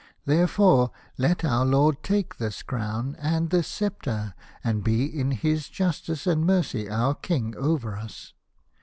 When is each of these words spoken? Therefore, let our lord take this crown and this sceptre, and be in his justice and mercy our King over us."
Therefore, 0.25 0.89
let 1.19 1.45
our 1.45 1.63
lord 1.63 2.01
take 2.01 2.37
this 2.39 2.63
crown 2.63 3.15
and 3.19 3.51
this 3.51 3.67
sceptre, 3.67 4.33
and 4.63 4.83
be 4.83 5.05
in 5.05 5.29
his 5.29 5.69
justice 5.69 6.25
and 6.25 6.43
mercy 6.43 6.89
our 6.89 7.13
King 7.13 7.53
over 7.55 7.95
us." 7.97 8.33